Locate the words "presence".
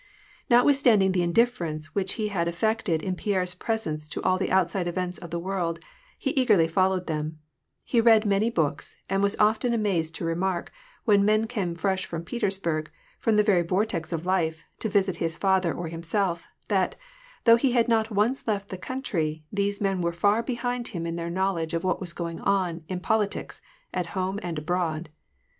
3.53-4.09